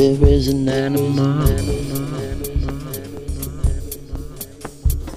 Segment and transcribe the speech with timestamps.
[0.00, 1.46] There is an animal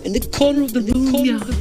[0.03, 1.23] in the corner of the room.
[1.23, 1.53] Yeah, the